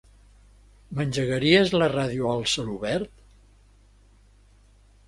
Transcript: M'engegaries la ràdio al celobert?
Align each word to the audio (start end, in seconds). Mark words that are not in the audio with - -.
M'engegaries 0.99 1.75
la 1.81 1.91
ràdio 1.97 2.33
al 2.33 2.43
celobert? 2.55 3.13